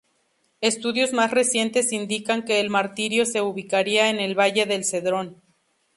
[0.61, 5.39] Estudios más recientes indican que el martirio se ubicaría en el Valle del Cedrón.